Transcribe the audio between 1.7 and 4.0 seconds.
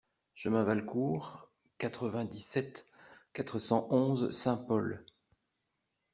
quatre-vingt-dix-sept, quatre cent